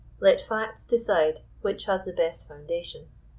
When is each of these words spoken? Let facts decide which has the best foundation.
Let 0.19 0.41
facts 0.41 0.87
decide 0.87 1.41
which 1.61 1.85
has 1.85 2.05
the 2.05 2.11
best 2.13 2.47
foundation. 2.47 3.09